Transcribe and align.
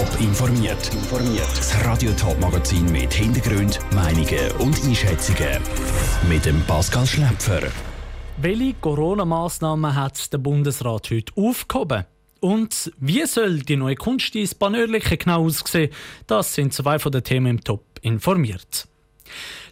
Top 0.00 0.18
informiert. 0.18 0.90
Das 1.56 1.84
Radio 1.84 2.10
Top 2.12 2.40
Magazin 2.40 2.90
mit 2.90 3.12
Hintergrund, 3.12 3.78
Meinungen 3.94 4.50
und 4.58 4.82
Einschätzungen 4.82 5.60
mit 6.26 6.46
dem 6.46 6.58
Pascal 6.62 7.04
Schläpfer. 7.04 7.60
Welche 8.38 8.72
Corona-Massnahmen 8.80 9.94
hat 9.94 10.32
der 10.32 10.38
Bundesrat 10.38 11.10
heute 11.10 11.30
aufgehoben? 11.36 12.06
Und 12.40 12.90
wie 12.98 13.26
soll 13.26 13.58
die 13.58 13.76
neue 13.76 13.94
Kunstdienst 13.94 14.58
Banörliche 14.58 15.18
genau 15.18 15.44
aussehen? 15.44 15.92
Das 16.26 16.54
sind 16.54 16.72
zwei 16.72 16.98
von 16.98 17.12
den 17.12 17.22
Themen 17.22 17.58
im 17.58 17.62
Top 17.62 17.84
informiert. 18.00 18.88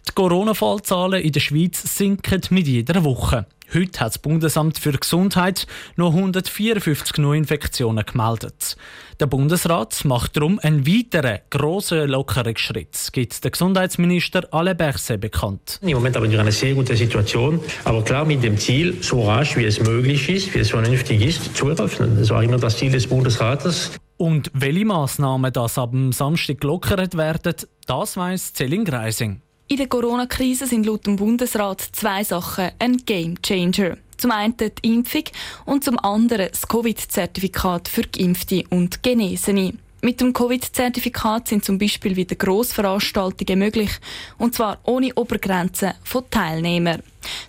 Die 0.06 0.12
Corona-Fallzahlen 0.14 1.22
in 1.22 1.32
der 1.32 1.40
Schweiz 1.40 1.96
sinken 1.96 2.42
mit 2.50 2.66
jeder 2.66 3.02
Woche. 3.02 3.46
Heute 3.74 4.00
hat 4.00 4.14
das 4.14 4.18
Bundesamt 4.18 4.78
für 4.78 4.92
Gesundheit 4.92 5.66
noch 5.96 6.14
154 6.14 7.18
Neuinfektionen 7.18 8.06
gemeldet. 8.06 8.76
Der 9.20 9.26
Bundesrat 9.26 10.06
macht 10.06 10.36
darum 10.36 10.58
einen 10.58 10.86
weiteren 10.86 11.40
grossen 11.50 12.08
Lockerungsschritt, 12.08 13.10
gibt 13.12 13.44
der 13.44 13.50
Gesundheitsminister 13.50 14.48
Alain 14.52 14.74
Berset 14.74 15.20
bekannt. 15.20 15.80
Im 15.82 15.90
Moment 15.90 16.16
haben 16.16 16.30
wir 16.30 16.40
eine 16.40 16.50
sehr 16.50 16.74
gute 16.74 16.96
Situation, 16.96 17.60
aber 17.84 18.02
klar 18.02 18.24
mit 18.24 18.42
dem 18.42 18.56
Ziel, 18.56 19.02
so 19.02 19.26
rasch 19.26 19.54
wie 19.56 19.66
es 19.66 19.80
möglich 19.80 20.30
ist, 20.30 20.54
wie 20.54 20.60
es 20.60 20.70
vernünftig 20.70 21.20
ist, 21.20 21.54
zu 21.54 21.68
eröffnen. 21.68 22.16
Das 22.18 22.30
war 22.30 22.42
immer 22.42 22.56
das 22.56 22.78
Ziel 22.78 22.90
des 22.90 23.06
Bundesrates. 23.06 23.90
Und 24.16 24.50
welche 24.54 24.86
Massnahmen 24.86 25.52
das 25.52 25.76
ab 25.76 25.90
dem 25.90 26.12
Samstag 26.12 26.62
gelockert 26.62 27.18
werden, 27.18 27.54
das 27.86 28.16
weiss 28.16 28.54
Celine 28.54 28.84
Greising. 28.84 29.42
In 29.70 29.76
der 29.76 29.86
Corona-Krise 29.86 30.66
sind 30.66 30.86
laut 30.86 31.06
dem 31.06 31.16
Bundesrat 31.16 31.82
zwei 31.92 32.24
Sachen 32.24 32.70
ein 32.78 32.96
Game 33.04 33.34
Changer. 33.42 33.98
Zum 34.16 34.30
einen 34.30 34.56
die 34.56 34.94
Impfung 34.94 35.24
und 35.66 35.84
zum 35.84 35.98
anderen 35.98 36.48
das 36.50 36.66
Covid-Zertifikat 36.66 37.86
für 37.86 38.00
Geimpfte 38.04 38.64
und 38.70 39.02
Genesene. 39.02 39.74
Mit 40.00 40.22
dem 40.22 40.32
Covid-Zertifikat 40.32 41.48
sind 41.48 41.66
zum 41.66 41.76
Beispiel 41.76 42.16
wieder 42.16 42.34
Grossveranstaltungen 42.34 43.58
möglich, 43.58 43.90
und 44.38 44.54
zwar 44.54 44.78
ohne 44.84 45.14
Obergrenzen 45.14 45.92
von 46.02 46.24
Teilnehmern. 46.30 47.02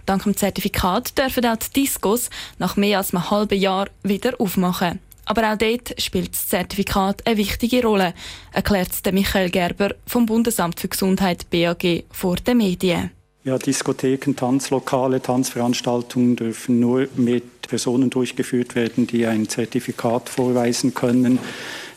Dank 0.05 0.23
dem 0.23 0.35
Zertifikat 0.35 1.17
dürfen 1.17 1.45
auch 1.45 1.55
die 1.55 1.83
Discos 1.83 2.29
nach 2.57 2.75
mehr 2.75 2.97
als 2.97 3.13
einem 3.13 3.31
halben 3.31 3.57
Jahr 3.57 3.87
wieder 4.03 4.33
aufmachen. 4.39 4.99
Aber 5.29 5.53
auch 5.53 5.57
dort 5.57 5.93
spielt 6.01 6.33
das 6.33 6.47
Zertifikat 6.47 7.25
eine 7.27 7.37
wichtige 7.37 7.83
Rolle, 7.83 8.15
erklärt 8.51 8.89
Michael 9.11 9.51
Gerber 9.51 9.93
vom 10.07 10.25
Bundesamt 10.25 10.79
für 10.79 10.87
Gesundheit 10.87 11.51
BAG 11.51 12.03
vor 12.09 12.37
den 12.37 12.57
Medien. 12.57 13.11
Ja, 13.43 13.59
Diskotheken, 13.59 14.33
Tanzlokale, 14.35 15.21
Tanzveranstaltungen 15.21 16.35
dürfen 16.35 16.79
nur 16.79 17.07
mit 17.15 17.61
Personen 17.61 18.09
durchgeführt 18.09 18.73
werden, 18.73 19.05
die 19.05 19.27
ein 19.27 19.47
Zertifikat 19.47 20.29
vorweisen 20.29 20.95
können. 20.95 21.37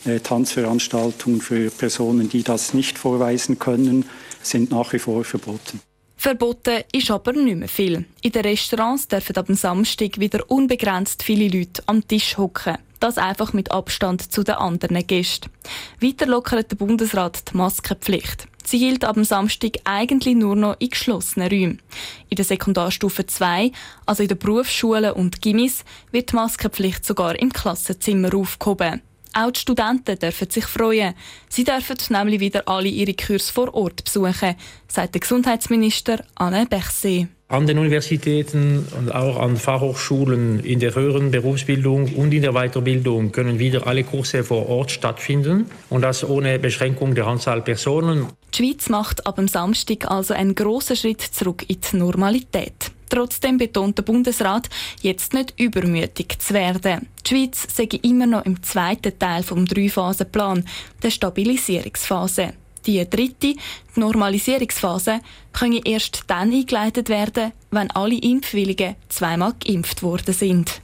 Äh, 0.04 0.20
Tanzveranstaltungen 0.20 1.40
für 1.40 1.70
Personen, 1.70 2.28
die 2.28 2.42
das 2.42 2.74
nicht 2.74 2.98
vorweisen 2.98 3.58
können, 3.58 4.04
sind 4.42 4.70
nach 4.70 4.92
wie 4.92 4.98
vor 4.98 5.24
verboten. 5.24 5.80
Verboten 6.18 6.84
ist 6.92 7.10
aber 7.10 7.32
nicht 7.32 7.56
mehr 7.56 7.68
viel. 7.68 8.04
In 8.20 8.32
den 8.32 8.42
Restaurants 8.42 9.08
dürfen 9.08 9.36
ab 9.36 9.46
dem 9.46 9.56
Samstag 9.56 10.20
wieder 10.20 10.48
unbegrenzt 10.50 11.22
viele 11.22 11.48
Leute 11.48 11.82
am 11.86 12.06
Tisch 12.06 12.36
hocken. 12.36 12.76
Das 13.02 13.18
einfach 13.18 13.52
mit 13.52 13.72
Abstand 13.72 14.32
zu 14.32 14.44
den 14.44 14.54
anderen 14.54 15.04
Gästen. 15.04 15.50
Weiter 16.00 16.24
lockert 16.24 16.70
der 16.70 16.76
Bundesrat 16.76 17.50
die 17.50 17.56
Maskenpflicht. 17.56 18.46
Sie 18.64 18.78
gilt 18.78 19.04
ab 19.04 19.14
dem 19.14 19.24
Samstag 19.24 19.78
eigentlich 19.82 20.36
nur 20.36 20.54
noch 20.54 20.76
in 20.78 20.90
geschlossenen 20.90 21.48
Räumen. 21.48 21.82
In 22.28 22.36
der 22.36 22.44
Sekundarstufe 22.44 23.26
2, 23.26 23.72
also 24.06 24.22
in 24.22 24.28
den 24.28 24.38
Berufsschulen 24.38 25.14
und 25.14 25.42
Gimmis, 25.42 25.84
wird 26.12 26.30
die 26.30 26.36
Maskenpflicht 26.36 27.04
sogar 27.04 27.36
im 27.40 27.52
Klassenzimmer 27.52 28.32
aufgehoben. 28.36 29.02
Auch 29.32 29.50
die 29.50 29.58
Studenten 29.58 30.16
dürfen 30.16 30.48
sich 30.48 30.66
freuen. 30.66 31.14
Sie 31.48 31.64
dürfen 31.64 31.96
nämlich 32.10 32.38
wieder 32.38 32.68
alle 32.68 32.88
ihre 32.88 33.14
Kurse 33.14 33.52
vor 33.52 33.74
Ort 33.74 34.04
besuchen, 34.04 34.54
sagt 34.86 35.14
der 35.14 35.22
Gesundheitsminister 35.22 36.24
Anne 36.36 36.66
Berset. 36.66 37.26
An 37.52 37.66
den 37.66 37.78
Universitäten 37.78 38.88
und 38.98 39.14
auch 39.14 39.38
an 39.38 39.58
Fachhochschulen 39.58 40.64
in 40.64 40.80
der 40.80 40.94
höheren 40.94 41.30
Berufsbildung 41.30 42.14
und 42.14 42.32
in 42.32 42.40
der 42.40 42.52
Weiterbildung 42.52 43.30
können 43.30 43.58
wieder 43.58 43.86
alle 43.86 44.04
Kurse 44.04 44.42
vor 44.42 44.70
Ort 44.70 44.90
stattfinden 44.90 45.66
und 45.90 46.00
das 46.00 46.26
ohne 46.26 46.58
Beschränkung 46.58 47.14
der 47.14 47.26
Anzahl 47.26 47.60
Personen. 47.60 48.28
Die 48.54 48.56
Schweiz 48.56 48.88
macht 48.88 49.26
ab 49.26 49.36
dem 49.36 49.48
Samstag 49.48 50.10
also 50.10 50.32
einen 50.32 50.54
grossen 50.54 50.96
Schritt 50.96 51.20
zurück 51.20 51.66
in 51.68 51.76
die 51.82 51.96
Normalität. 51.98 52.90
Trotzdem 53.10 53.58
betont 53.58 53.98
der 53.98 54.04
Bundesrat, 54.04 54.70
jetzt 55.02 55.34
nicht 55.34 55.52
übermütig 55.60 56.38
zu 56.38 56.54
werden. 56.54 57.06
Die 57.26 57.28
Schweiz 57.28 57.66
sei 57.70 57.86
immer 58.00 58.24
noch 58.24 58.46
im 58.46 58.62
zweiten 58.62 59.18
Teil 59.18 59.42
vom 59.42 59.66
Drei-Phasen-Plan, 59.66 60.64
der 61.02 61.10
Stabilisierungsphase. 61.10 62.54
Die 62.86 63.08
dritte, 63.08 63.54
die 63.54 63.56
Normalisierungsphase, 63.96 65.20
könne 65.52 65.80
erst 65.84 66.24
dann 66.26 66.52
eingeleitet 66.52 67.08
werden, 67.08 67.52
wenn 67.70 67.90
alle 67.90 68.18
Impfwilligen 68.18 68.96
zweimal 69.08 69.54
geimpft 69.64 70.02
worden 70.02 70.34
sind. 70.34 70.82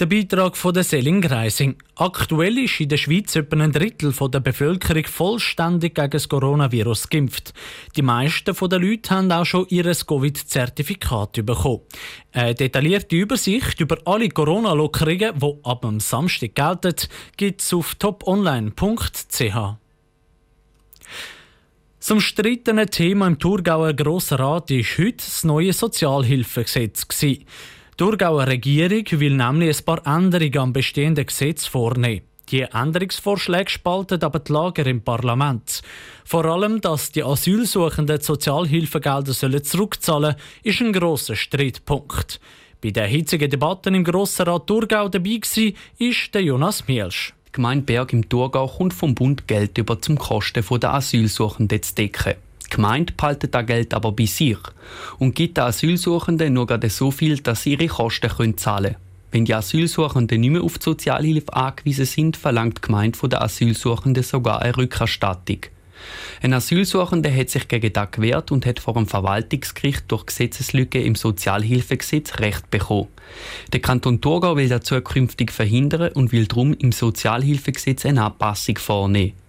Der 0.00 0.06
Beitrag 0.06 0.56
von 0.56 0.72
der 0.72 0.82
Selin 0.82 1.20
Greising. 1.20 1.76
Aktuell 1.96 2.56
ist 2.56 2.80
in 2.80 2.88
der 2.88 2.96
Schweiz 2.96 3.36
etwa 3.36 3.62
ein 3.62 3.70
Drittel 3.70 4.14
der 4.14 4.40
Bevölkerung 4.40 5.04
vollständig 5.04 5.94
gegen 5.94 6.08
das 6.08 6.26
Coronavirus 6.26 7.10
geimpft. 7.10 7.52
Die 7.96 8.00
meisten 8.00 8.56
der 8.70 8.78
Leute 8.78 9.10
haben 9.10 9.30
auch 9.30 9.44
schon 9.44 9.66
ihr 9.68 9.84
Covid-Zertifikat 9.84 11.44
bekommen. 11.44 11.82
Eine 12.32 12.54
detaillierte 12.54 13.14
Übersicht 13.14 13.78
über 13.78 13.98
alle 14.06 14.30
Corona-Lockerungen, 14.30 15.38
die 15.38 15.54
ab 15.64 15.82
dem 15.82 16.00
Samstag 16.00 16.54
gelten, 16.54 16.96
gibt 17.36 17.60
es 17.60 17.74
auf 17.74 17.94
toponline.ch. 17.96 19.76
Zum 22.00 22.16
umstrittenen 22.16 22.90
Thema 22.90 23.26
im 23.26 23.38
Thurgauer 23.38 23.92
Grossen 23.92 24.38
Rat 24.38 24.70
war 24.70 24.78
heute 24.78 25.16
das 25.18 25.44
neue 25.44 25.74
Sozialhilfegesetz. 25.74 27.06
Die 27.20 27.44
Thurgauer 27.98 28.46
Regierung 28.46 29.04
will 29.20 29.36
nämlich 29.36 29.78
ein 29.78 29.84
paar 29.84 30.06
Änderungen 30.06 30.56
am 30.56 30.72
bestehenden 30.72 31.26
Gesetz 31.26 31.66
vornehmen. 31.66 32.22
Die 32.48 32.62
Änderungsvorschläge 32.62 33.68
spalten 33.68 34.22
aber 34.22 34.38
die 34.38 34.50
Lager 34.50 34.86
im 34.86 35.02
Parlament. 35.02 35.82
Vor 36.24 36.46
allem, 36.46 36.80
dass 36.80 37.12
die 37.12 37.22
Asylsuchenden 37.22 38.22
Sozialhilfegelder 38.22 39.34
zurückzahlen 39.34 40.32
sollen, 40.32 40.36
ist 40.62 40.80
ein 40.80 40.94
grosser 40.94 41.36
Streitpunkt. 41.36 42.40
Bei 42.80 42.92
den 42.92 43.10
hitzigen 43.10 43.50
Debatten 43.50 43.94
im 43.94 44.04
Grossen 44.04 44.48
Rat 44.48 44.66
Thurgau 44.66 45.10
dabei 45.10 45.38
war, 45.42 46.40
Jonas 46.40 46.88
Mielsch. 46.88 47.34
Die 47.50 47.56
Gemeinde 47.56 47.84
Berg 47.84 48.12
im 48.12 48.28
Thurgau 48.28 48.68
kommt 48.68 48.94
vom 48.94 49.16
Bund 49.16 49.48
Geld 49.48 49.76
über 49.76 50.00
zum 50.00 50.16
Kosten 50.16 50.64
der 50.78 50.94
Asylsuchenden 50.94 51.82
zu 51.82 51.96
decken. 51.96 52.34
Die 52.64 52.70
Gemeinde 52.76 53.12
behaltet 53.16 53.52
das 53.56 53.66
Geld 53.66 53.92
aber 53.92 54.12
bei 54.12 54.26
sich 54.26 54.56
und 55.18 55.34
gibt 55.34 55.56
den 55.56 55.64
Asylsuchenden 55.64 56.52
nur 56.52 56.68
gerade 56.68 56.88
so 56.88 57.10
viel, 57.10 57.38
dass 57.38 57.64
sie 57.64 57.72
ihre 57.72 57.88
Kosten 57.88 58.56
zahlen 58.56 58.92
können. 58.92 58.96
Wenn 59.32 59.44
die 59.46 59.54
Asylsuchenden 59.54 60.40
nicht 60.40 60.50
mehr 60.50 60.62
auf 60.62 60.78
die 60.78 60.84
Sozialhilfe 60.84 61.52
angewiesen 61.52 62.04
sind, 62.04 62.36
verlangt 62.36 62.78
die 62.78 62.82
Gemeinde 62.82 63.18
von 63.18 63.30
den 63.30 63.40
Asylsuchenden 63.40 64.22
sogar 64.22 64.62
eine 64.62 64.76
Rückerstattung. 64.76 65.58
Ein 66.42 66.54
Asylsuchender 66.54 67.34
hat 67.34 67.50
sich 67.50 67.68
gegen 67.68 67.92
das 67.92 68.10
gewehrt 68.10 68.50
und 68.50 68.66
hat 68.66 68.80
vor 68.80 68.94
dem 68.94 69.06
Verwaltungsgericht 69.06 70.04
durch 70.08 70.26
Gesetzeslücke 70.26 71.02
im 71.02 71.14
Sozialhilfegesetz 71.14 72.38
Recht 72.38 72.70
bekommen. 72.70 73.08
Der 73.72 73.80
Kanton 73.80 74.20
Thurgau 74.20 74.56
will 74.56 74.68
das 74.68 74.82
zukünftig 74.82 75.52
verhindern 75.52 76.12
und 76.12 76.32
will 76.32 76.46
darum 76.46 76.74
im 76.74 76.92
Sozialhilfegesetz 76.92 78.06
eine 78.06 78.24
Anpassung 78.24 78.78
vornehmen. 78.78 79.39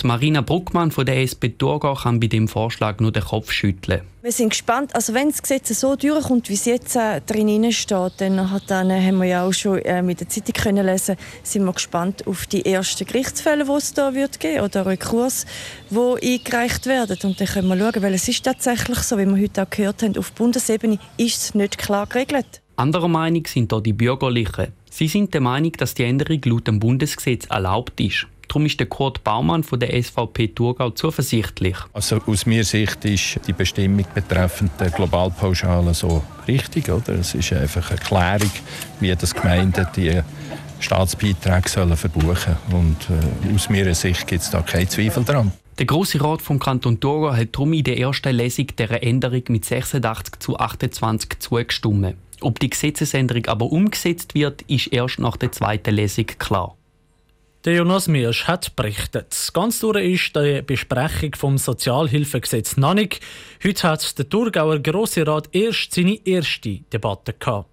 Die 0.00 0.06
Marina 0.06 0.40
Bruckmann 0.40 0.90
von 0.90 1.06
der 1.06 1.20
SP 1.22 1.56
Thurgau 1.56 1.94
kann 1.94 2.20
bei 2.20 2.26
dem 2.26 2.48
Vorschlag 2.48 3.00
nur 3.00 3.12
den 3.12 3.24
Kopf 3.24 3.52
schütteln. 3.52 4.02
Wir 4.24 4.32
sind 4.32 4.48
gespannt. 4.48 4.94
Also 4.94 5.12
wenn 5.12 5.28
das 5.28 5.42
Gesetz 5.42 5.68
so 5.78 5.96
durchkommt, 5.96 6.48
wie 6.48 6.54
es 6.54 6.64
jetzt 6.64 6.96
äh, 6.96 7.20
drin 7.20 7.70
steht, 7.72 8.12
dann, 8.18 8.50
hat, 8.50 8.62
dann 8.68 8.88
äh, 8.88 8.98
haben 9.06 9.18
wir 9.18 9.26
ja 9.26 9.46
auch 9.46 9.52
schon 9.52 9.78
äh, 9.80 10.00
mit 10.00 10.20
der 10.20 10.30
Zeitung 10.30 10.54
können 10.54 10.86
lesen, 10.86 11.16
sind 11.42 11.64
wir 11.64 11.74
gespannt 11.74 12.26
auf 12.26 12.46
die 12.46 12.64
ersten 12.64 13.06
Gerichtsfälle, 13.06 13.66
die 13.66 13.72
es 13.72 13.92
da 13.92 14.14
wird 14.14 14.40
geben 14.40 14.62
oder 14.62 14.86
Rekurs, 14.86 15.44
die 15.90 16.38
eingereicht 16.38 16.86
werden. 16.86 17.18
Und 17.22 17.38
dann 17.38 17.46
können 17.46 17.68
wir 17.68 17.76
schauen, 17.76 18.02
weil 18.02 18.14
es 18.14 18.26
ist 18.26 18.42
tatsächlich 18.44 18.98
so, 19.00 19.18
wie 19.18 19.26
wir 19.26 19.42
heute 19.42 19.62
auch 19.62 19.68
gehört 19.68 20.02
haben, 20.02 20.16
auf 20.16 20.32
Bundesebene 20.32 20.98
ist 21.18 21.42
es 21.42 21.54
nicht 21.54 21.76
klar 21.76 22.06
geregelt. 22.06 22.62
Anderer 22.76 23.08
Meinung 23.08 23.46
sind 23.46 23.72
hier 23.72 23.82
die 23.82 23.92
Bürgerlichen. 23.92 24.72
Sie 24.90 25.08
sind 25.08 25.34
der 25.34 25.40
Meinung, 25.40 25.72
dass 25.72 25.94
die 25.94 26.04
Änderung 26.04 26.40
laut 26.44 26.66
dem 26.66 26.80
Bundesgesetz 26.80 27.46
erlaubt 27.46 28.00
ist. 28.00 28.26
Darum 28.54 28.66
ist 28.66 28.78
der 28.78 28.86
Kurt 28.86 29.24
Baumann 29.24 29.64
von 29.64 29.80
der 29.80 30.00
SVP 30.00 30.46
Thurgau 30.54 30.90
zuversichtlich. 30.90 31.74
Also 31.92 32.20
aus 32.24 32.46
meiner 32.46 32.62
Sicht 32.62 33.04
ist 33.04 33.40
die 33.48 33.52
Bestimmung 33.52 34.04
betreffend 34.14 34.70
der 34.78 34.90
Globalpauschale 34.90 35.92
so 35.92 36.22
richtig. 36.46 36.88
Oder? 36.88 37.14
Es 37.14 37.34
ist 37.34 37.52
einfach 37.52 37.90
eine 37.90 37.98
Klärung, 37.98 38.52
wie 39.00 39.12
das 39.12 39.34
Gemeinden 39.34 39.88
die 39.96 40.20
Staatsbeiträge 40.78 41.68
sollen 41.68 41.96
verbuchen 41.96 42.54
sollen. 42.70 42.96
äh, 43.50 43.56
aus 43.56 43.68
meiner 43.70 43.92
Sicht 43.92 44.24
gibt 44.24 44.42
es 44.42 44.50
da 44.50 44.62
keinen 44.62 44.88
Zweifel 44.88 45.24
daran. 45.24 45.50
Der 45.80 45.86
Grosse 45.86 46.22
Rat 46.22 46.40
vom 46.40 46.60
Kanton 46.60 47.00
Thurgau 47.00 47.34
hat 47.34 47.56
darum 47.56 47.72
in 47.72 47.82
der 47.82 47.98
ersten 47.98 48.36
Lesung 48.36 48.68
dieser 48.78 49.02
Änderung 49.02 49.42
mit 49.48 49.64
86 49.64 50.38
zu 50.38 50.56
28 50.56 51.40
zugestimmt. 51.40 52.14
Ob 52.40 52.60
die 52.60 52.70
Gesetzesänderung 52.70 53.46
aber 53.46 53.66
umgesetzt 53.72 54.36
wird, 54.36 54.62
ist 54.62 54.92
erst 54.92 55.18
nach 55.18 55.36
der 55.36 55.50
zweiten 55.50 55.92
Lesung 55.92 56.26
klar. 56.38 56.76
Der 57.64 57.76
Jonas 57.76 58.08
Mirsch 58.08 58.44
hat 58.44 58.76
berichtet. 58.76 59.34
Ganz 59.54 59.80
durch 59.80 60.04
ist 60.04 60.36
die 60.36 60.60
Besprechung 60.60 61.34
vom 61.34 61.56
Sozialhilfegesetz 61.56 62.76
noch 62.76 62.92
nicht. 62.92 63.20
Heute 63.64 63.88
hat 63.88 64.18
der 64.18 64.28
Thurgauer 64.28 64.80
Grosse 64.80 65.26
Rat 65.26 65.48
erst 65.52 65.94
seine 65.94 66.18
erste 66.26 66.80
Debatte 66.92 67.32
gehabt. 67.32 67.70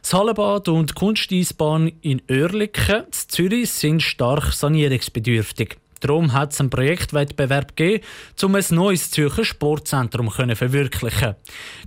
Das 0.00 0.14
Hallenbad 0.14 0.68
und 0.68 0.88
die 0.88 0.94
Kunsteisbahn 0.94 1.92
in 2.00 2.22
Oerlikon, 2.30 3.04
in 3.04 3.12
Zürich, 3.12 3.70
sind 3.70 4.02
stark 4.02 4.54
sanierungsbedürftig. 4.54 5.76
Darum 6.00 6.32
hat 6.32 6.54
es 6.54 6.60
einen 6.60 6.70
Projektwettbewerb 6.70 7.76
gegeben, 7.76 8.02
um 8.42 8.54
ein 8.54 8.64
neues 8.70 9.10
Zürcher 9.10 9.44
Sportzentrum 9.44 10.30
zu 10.30 10.56
verwirklichen. 10.56 11.34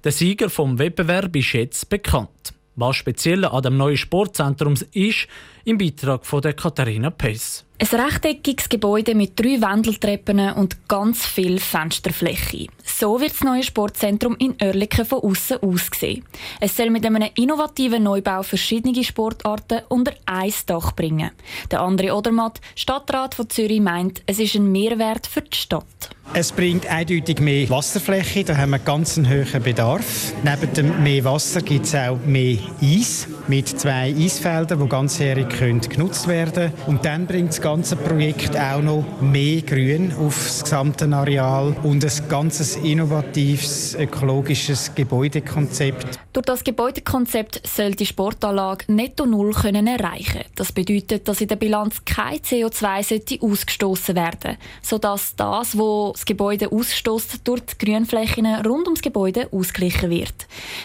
Der 0.04 0.12
Sieger 0.12 0.52
vom 0.52 0.78
Wettbewerb 0.78 1.36
ist 1.36 1.54
jetzt 1.54 1.90
bekannt. 1.90 2.54
Was 2.76 2.96
speziell 2.96 3.44
an 3.46 3.64
dem 3.64 3.78
neuen 3.78 3.98
Sportzentrum 3.98 4.76
ist, 4.94 5.28
im 5.66 5.78
Beitrag 5.78 6.26
von 6.26 6.42
der 6.42 6.54
Katharina 6.54 7.10
Pess. 7.10 7.66
Ein 7.78 8.00
rechteckiges 8.00 8.70
Gebäude 8.70 9.14
mit 9.16 9.40
drei 9.40 9.60
Wendeltreppen 9.60 10.54
und 10.54 10.88
ganz 10.88 11.26
viel 11.26 11.60
Fensterfläche. 11.60 12.68
So 12.84 13.20
wird 13.20 13.32
das 13.32 13.42
neue 13.42 13.64
Sportzentrum 13.64 14.36
in 14.38 14.56
Oerlikon 14.62 15.06
von 15.06 15.20
außen 15.20 15.58
aussehen. 15.64 16.24
Es 16.60 16.78
soll 16.78 16.92
mit 16.92 17.06
einem 17.06 17.28
innovativen 17.36 18.04
Neubau 18.04 18.44
verschiedene 18.44 19.04
Sportarten 19.04 19.82
unter 19.90 20.14
ein 20.26 20.54
Dach 20.68 20.94
bringen. 20.94 21.32
Der 21.72 21.82
André 21.82 22.14
Odermatt, 22.14 22.62
Stadtrat 22.76 23.36
von 23.36 23.50
Zürich, 23.50 23.82
meint, 23.82 24.22
es 24.28 24.40
ist 24.40 24.56
ein 24.56 24.72
Mehrwert 24.72 25.28
für 25.28 25.42
die 25.42 25.58
Stadt. 25.58 26.12
Es 26.34 26.54
bringt 26.54 26.88
eindeutig 26.90 27.42
mehr 27.42 27.70
Wasserfläche, 27.70 28.46
da 28.46 28.56
haben 28.56 28.70
wir 28.72 28.80
ganz 28.80 29.18
einen 29.18 29.30
hohen 29.30 29.64
Bedarf. 29.64 30.32
Neben 30.44 30.74
dem 30.74 31.04
mehr 31.04 31.26
Wasser 31.26 31.62
gibt 31.62 31.86
es 31.86 31.94
auch 31.94 32.18
mehr 32.26 32.58
Eis 32.82 33.28
mit 33.50 33.68
zwei 33.68 34.16
Eisfeldern, 34.16 34.80
die 34.80 34.88
ganzjährig 34.88 35.50
genutzt 35.90 36.30
werden 36.30 36.72
können. 36.72 36.88
Und 36.88 37.04
dann 37.04 37.28
bringt 37.28 37.50
das 37.50 37.62
ganze 37.62 37.98
Projekt 37.98 38.58
auch 38.58 38.82
noch 38.82 39.04
mehr 39.20 39.62
Grün 39.62 40.14
auf 40.14 40.38
das 40.38 40.64
gesamte 40.64 41.06
Areal 41.14 41.76
und 41.84 42.06
ein 42.06 42.30
ganzes 42.30 42.78
innovatives 42.78 43.96
ökologisches 43.96 44.96
Gebäudekonzept. 44.96 46.18
Durch 46.32 46.46
das 46.46 46.64
Gebäudekonzept 46.64 47.68
soll 47.68 47.92
die 47.92 48.06
Sportanlage 48.06 48.86
netto 48.88 49.26
null 49.26 49.52
können 49.52 49.86
erreichen. 49.86 50.46
Das 50.56 50.72
bedeutet, 50.72 51.28
dass 51.28 51.42
in 51.42 51.50
der 51.50 51.58
Bilanz 51.58 52.06
kein 52.06 52.38
CO2 52.38 53.42
ausgestoßen 53.42 54.16
werden, 54.16 54.56
sodass 54.82 55.36
das, 55.36 55.78
was 55.78 56.21
das 56.22 56.26
Gebäude 56.26 56.72
ausstößt, 56.72 57.42
durch 57.44 57.62
die 57.62 57.86
Grünflächen 57.86 58.46
rund 58.46 58.86
ums 58.86 59.02
Gebäude 59.02 59.48
ausgeglichen 59.52 60.12
wird. 60.12 60.34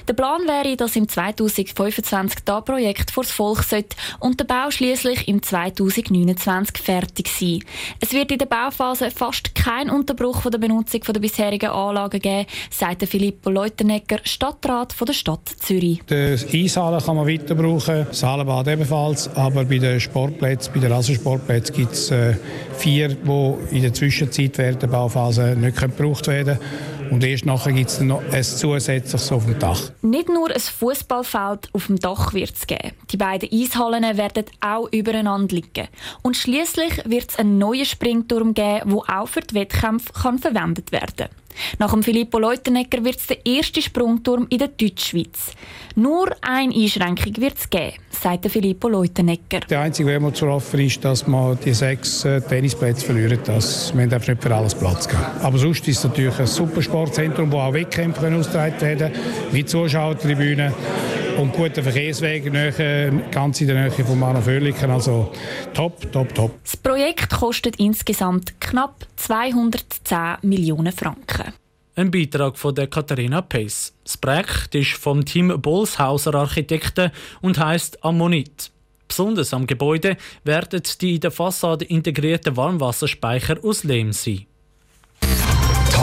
Der 0.08 0.14
Plan 0.14 0.42
wäre, 0.46 0.76
dass 0.76 0.96
im 0.96 1.08
2025 1.08 2.40
das 2.44 2.64
Projekt 2.64 3.10
vor 3.10 3.22
das 3.22 3.32
Volk 3.32 3.62
sollte 3.62 3.96
und 4.20 4.40
der 4.40 4.46
Bau 4.46 4.70
schließlich 4.70 5.28
im 5.28 5.42
2029 5.42 6.78
fertig 6.78 7.28
sein. 7.28 7.60
Es 8.00 8.14
wird 8.14 8.32
in 8.32 8.38
der 8.38 8.46
Bauphase 8.46 9.10
fast 9.10 9.54
keinen 9.54 9.90
Unterbruch 9.90 10.40
von 10.40 10.52
der 10.52 10.58
Benutzung 10.58 11.02
der 11.02 11.20
bisherigen 11.20 11.70
Anlagen 11.70 12.20
geben, 12.20 12.46
sagt 12.70 13.06
Filippo 13.06 13.50
Leutenegger, 13.50 14.20
Stadtrat 14.24 14.94
der 15.06 15.12
Stadt 15.12 15.48
Zürich. 15.58 16.00
Die 16.08 16.64
Eishalle 16.64 16.98
kann 17.04 17.16
man 17.16 17.28
weiter 17.28 17.54
brauchen, 17.54 18.06
das 18.08 18.22
Hallenbad 18.22 18.68
ebenfalls, 18.68 19.28
aber 19.36 19.64
bei 19.66 19.78
den 19.78 20.00
Sportplätzen, 20.00 20.72
bei 20.72 20.80
den 20.80 20.92
Rasensportplätzen 20.92 21.76
gibt 21.76 21.92
es 21.92 22.10
äh, 22.10 22.34
vier, 22.78 23.08
die 23.08 23.76
in 23.76 23.82
der 23.82 23.92
Zwischenzeit 23.92 24.56
während 24.56 24.82
der 24.82 24.88
Bauphase 24.88 25.15
nicht 25.56 25.80
gebraucht 25.80 26.26
werden 26.28 26.58
können. 26.58 27.10
Und 27.10 27.24
erst 27.24 27.46
nachher 27.46 27.72
gibt 27.72 27.90
es 27.90 28.00
noch 28.00 28.22
ein 28.32 28.42
zusätzliches 28.42 29.30
auf 29.32 29.44
dem 29.44 29.58
Dach. 29.58 29.80
Nicht 30.02 30.28
nur 30.28 30.50
ein 30.50 30.60
Fußballfeld 30.60 31.70
auf 31.72 31.86
dem 31.86 31.98
Dach 31.98 32.34
wird 32.34 32.54
es 32.54 32.66
geben. 32.66 32.92
Die 33.10 33.16
beiden 33.16 33.48
Eishallen 33.52 34.16
werden 34.16 34.44
auch 34.60 34.88
übereinander 34.92 35.54
liegen. 35.54 35.88
Und 36.22 36.36
schließlich 36.36 37.02
wird 37.04 37.30
es 37.30 37.38
einen 37.38 37.58
neuen 37.58 37.84
Springturm 37.84 38.54
geben, 38.54 38.90
der 38.90 39.20
auch 39.20 39.28
für 39.28 39.40
die 39.40 39.54
Wettkämpfe 39.54 40.12
kann 40.12 40.38
verwendet 40.38 40.92
werden 40.92 41.16
kann. 41.16 41.28
Nach 41.79 41.93
dem 41.93 42.03
Filippo 42.03 42.38
Leutenegger 42.38 43.05
wird 43.05 43.17
es 43.17 43.26
der 43.26 43.44
erste 43.44 43.82
Sprungturm 43.82 44.47
in 44.50 44.58
der 44.58 44.69
Deutschschweiz. 44.69 45.53
Nur 45.94 46.31
eine 46.43 46.75
Einschränkung 46.75 47.37
wird 47.38 47.56
es 47.58 47.70
geben, 47.70 47.94
sagt 48.11 48.44
der 48.44 48.50
Filippo 48.50 48.88
Leutenegger. 48.88 49.61
Der 49.70 49.81
einzige 49.81 50.08
Wermut 50.08 50.37
zu 50.37 50.47
hoffen 50.47 50.81
ist, 50.81 51.05
dass 51.05 51.26
man 51.26 51.58
die 51.64 51.73
sechs 51.73 52.25
äh, 52.25 52.41
Tennisplätze 52.41 53.06
verlieren. 53.06 53.38
Das, 53.44 53.94
wir 53.94 54.03
haben 54.03 54.12
einfach 54.12 54.29
nicht 54.29 54.43
für 54.43 54.55
alles 54.55 54.75
Platz 54.75 55.08
geben. 55.08 55.23
Aber 55.41 55.58
sonst 55.58 55.88
ist 55.88 55.99
es 55.99 56.05
natürlich 56.05 56.38
ein 56.38 56.47
super 56.47 56.82
Sportzentrum, 56.82 57.50
wo 57.50 57.58
auch 57.58 57.73
Wettkämpfe 57.73 58.35
ausgetragen 58.35 58.81
werden 58.81 59.12
wie 59.53 59.64
Zuschauertribünen 59.64 60.73
und 61.38 61.52
gute 61.52 61.82
Verkehrswege 61.82 62.50
ganz 63.30 63.60
in 63.60 63.66
der 63.66 63.88
Nähe 63.88 64.04
von 64.04 64.18
Manoförliken. 64.18 64.90
Also 64.90 65.32
top, 65.74 66.10
top, 66.12 66.34
top. 66.34 66.52
Das 66.62 66.76
Projekt 66.76 67.30
kostet 67.30 67.76
insgesamt 67.76 68.60
knapp 68.60 69.06
210 69.16 70.38
Millionen 70.42 70.92
Franken. 70.92 71.52
Ein 71.94 72.10
Beitrag 72.10 72.58
von 72.58 72.74
der 72.74 72.86
Katharina 72.88 73.42
Pace. 73.42 73.94
Das 74.04 74.16
Projekt 74.16 74.74
ist 74.74 74.92
vom 74.92 75.24
Team 75.24 75.60
Bolshauser 75.60 76.34
Architekten 76.34 77.10
und 77.40 77.58
heißt 77.58 78.04
Ammonit. 78.04 78.70
Besonders 79.08 79.54
am 79.54 79.66
Gebäude 79.66 80.16
werden 80.44 80.82
die 81.00 81.14
in 81.14 81.20
der 81.20 81.30
Fassade 81.30 81.84
integrierten 81.84 82.56
Warmwasserspeicher 82.56 83.58
aus 83.62 83.84
Lehm 83.84 84.12
sein. 84.12 84.46